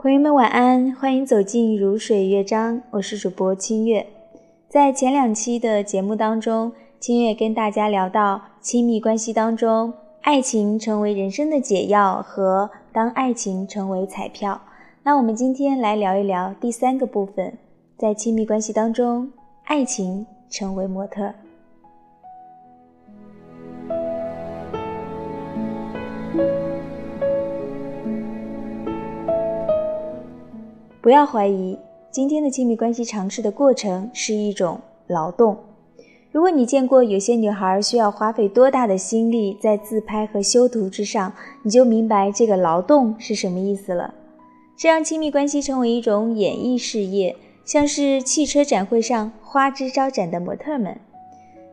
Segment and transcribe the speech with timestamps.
[0.00, 4.06] 朋友们晚安，欢迎走进如水乐章，我是主播清月。
[4.68, 6.70] 在前两期的节目当中，
[7.00, 14.60] 清月跟大家聊到亲密关系当中，爱情成为人生的解药和当爱情成为彩票。
[15.02, 17.58] 那我们今天来聊一聊第三个部分，
[17.96, 19.28] 在亲密关系当中，
[19.64, 21.34] 爱情成为模特。
[31.08, 31.78] 不要怀疑，
[32.10, 35.56] 今天的亲密关系尝试的过程是一种劳动。
[36.30, 44.12] 如果你见过有些女孩需要花费多大的心力在自拍和修图之上，你就明白这个劳动是什么意思了。
[44.76, 47.34] 这让亲密关系成为一种演艺事业，
[47.64, 51.00] 像是汽车展会上花枝招展的模特们。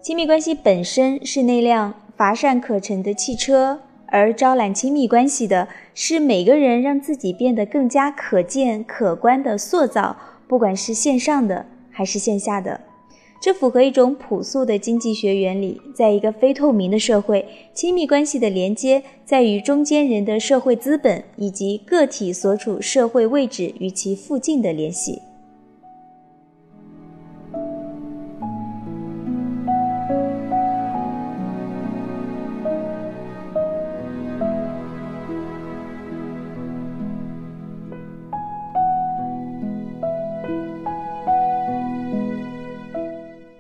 [0.02, 3.82] 亲密关系本身是那辆乏善可陈的汽车。
[4.08, 10.16] 而招揽亲密关系的是每个人让自己变得更加可见、可观的塑造，
[10.48, 12.82] 不管是线上的还是线下的，
[13.42, 15.82] 这符合一种朴素的经济学原理。
[15.96, 25.22] 在一个非透明的社会，亲密关系的连接在于中间人的社会资本以及个体所处社会位置与其附近的联系。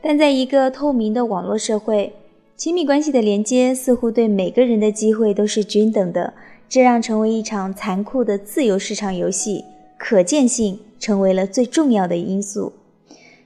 [0.07, 2.13] 但在一个透明的网络社会，
[2.55, 6.31] 亲密关系的连接似乎对每个人的机会都是均等的，
[6.69, 9.65] 这让成为一场残酷的自由市场游戏，
[9.97, 12.73] 可见性成为了最重要的因素。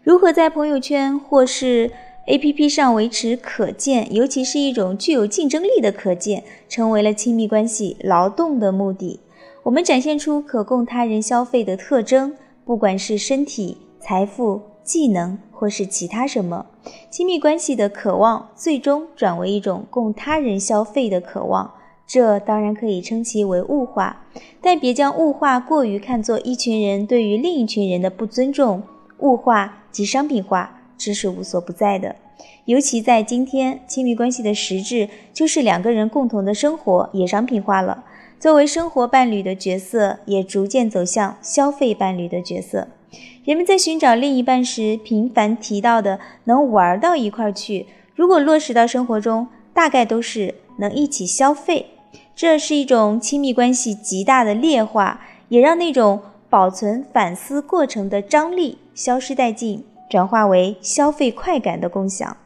[0.03, 1.91] 如何在朋友圈或是
[2.27, 9.21] APP 上维持可见，尤其是一种具有竞争力的可见，成为了亲密关系劳动的目的。
[9.63, 14.59] 我们展现出可供他人消费的特征，不管是身体、财富。
[14.89, 16.66] 技能或是其他什么，
[17.11, 21.76] 亲密关系的渴望最终转为一种供他人消费的渴望，
[22.08, 24.26] 这当然可以称其为物化，
[24.60, 28.82] 但别将物化过于看作一群人对于另一群人的不尊重。
[29.20, 32.16] 物化及商品化，这是无所不在的，
[32.66, 38.04] 尤其在今天，亲密关系的实质就是两个人共同的生活也商品化了，
[38.39, 42.88] 作为生活伴侣的角色也逐渐走向消费伴侣的角色。
[43.43, 51.87] 人们在寻找另一半时，频繁提到的能玩到一块去，如果落实到生活中，大概都是能一起消费。
[52.36, 62.37] 这是一种亲密关系极大的劣化，也让那种保存反思过程的张力消失殆尽，转化为消费快感的共享。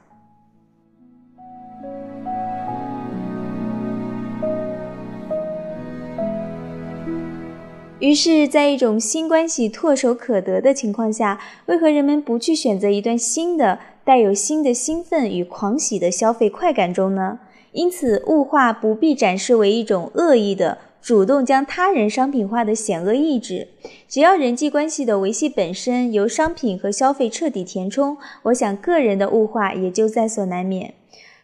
[8.03, 17.39] 于是，在一种新关系唾手可得的情况下，为何人们不去选择一段新的、带有新的兴奋与狂喜的消费快感中呢？
[17.71, 23.69] 因此，物化不必展示为一种恶意的、主动将他人商品化的险恶意志。
[24.09, 30.93] 只要人际关系的维系本身由商品和消费彻底填充，我想个人的物化也就在所难免。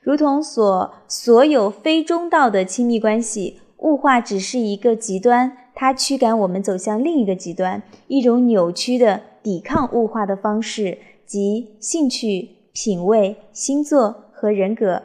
[0.01, 5.53] 如同所所有非中道的亲密关系，物化只是一个极端。
[5.81, 15.01] 它驱赶我们走向另一个极端，一种扭曲的抵抗物化的方式，即兴趣、品味、星座和人格。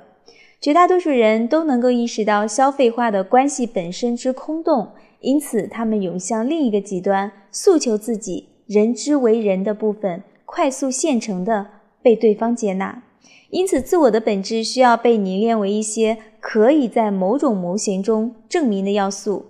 [0.61, 4.89] 绝大多数人都能够意识到消费化的关系本身之空洞，
[5.21, 11.69] 因此他们涌向另一个极端，诉求自己人之为人的部分快速现成的
[12.03, 13.05] 被对方接纳。
[13.51, 19.47] 因此，自我的本质需要被凝练为一些可以在某种模型中证明的要素。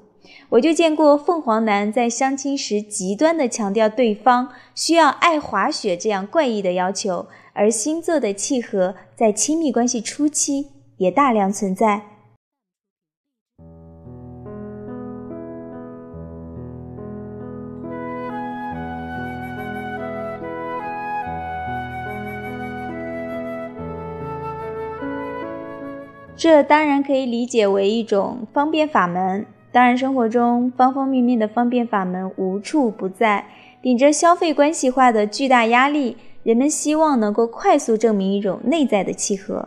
[0.55, 12.03] 我就见过凤凰男在相亲时极端的强调对方需要爱滑雪这样怪异的要求，而星座的契合在亲密关系初期也大量存在。
[26.37, 29.45] 这当然可以理解为一种方便法门。
[29.75, 33.45] 当然，生活中方方面面的方便法门无处不在。
[33.83, 39.67] 顶着消费关系化的巨大压力，人们希望能够快速证明一种内在的契合。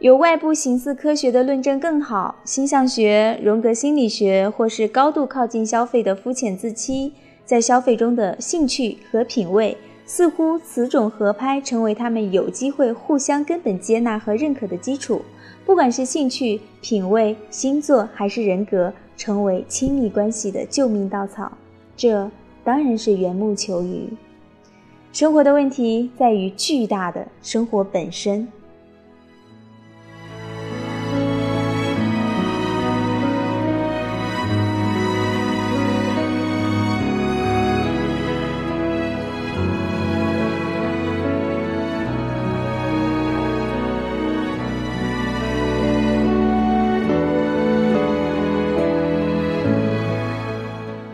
[0.00, 7.14] 有外部形似科学的论证更好，星象学、荣格心理学，或是高度靠近消费的肤浅自欺。
[7.48, 9.74] 在消费中的兴趣和品味，
[10.04, 15.22] 似乎此种合拍成为他们有机会互相根本接纳和认可的基础。
[15.64, 21.50] 不管是兴趣、品味、星座还是人格，成为亲密关系的救命稻草，
[21.96, 22.30] 这
[22.62, 24.10] 当然是缘木求鱼。
[25.10, 28.46] 生活的问题在于巨大的生活本身。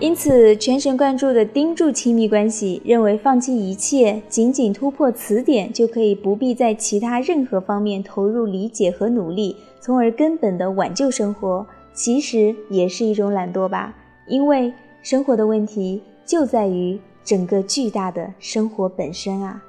[0.05, 13.97] 因此，全神贯注地盯住亲密关系，认为放弃一切，仅仅突破此点就可以不必在其他任何方面投入理解和努力，从而根本地挽救生活，其实也是一种懒惰吧。
[14.29, 14.71] 因为
[15.03, 19.63] 生活的问题就在于整个巨大的生活本身啊。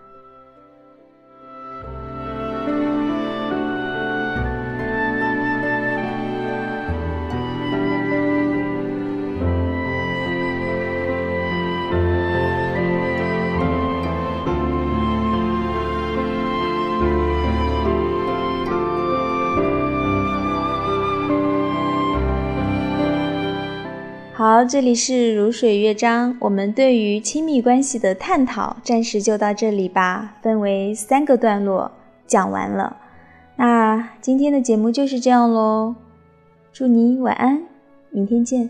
[24.55, 26.37] 好，这里是如水乐章。
[26.39, 31.91] 我们对于亲密关系的探讨，暂时就到这里吧，分为三个段落
[32.25, 32.95] 讲完了。
[33.57, 35.95] 那今天的节目就是这样喽，
[36.71, 37.63] 祝你晚安，
[38.11, 38.69] 明天见。